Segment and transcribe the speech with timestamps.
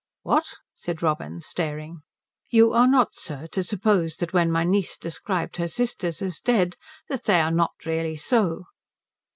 [0.23, 1.99] "What?" said Robin staring.
[2.49, 6.75] "You are not, sir, to suppose that when my niece described her sisters as dead
[7.07, 8.63] that they are not really so."